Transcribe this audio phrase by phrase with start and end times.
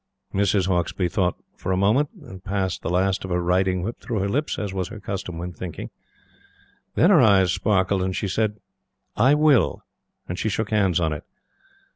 [0.33, 0.65] Mrs.
[0.65, 4.27] Hauksbee thought for a minute, and passed the last of her riding whip through her
[4.27, 5.91] lips, as was her custom when thinking.
[6.95, 8.57] Then her eyes sparkled, and she said:
[9.15, 9.83] "I will;"
[10.27, 11.23] and she shook hands on it.